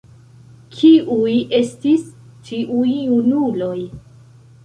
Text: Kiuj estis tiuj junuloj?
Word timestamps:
Kiuj 0.75 1.33
estis 1.57 2.07
tiuj 2.47 2.87
junuloj? 2.95 3.77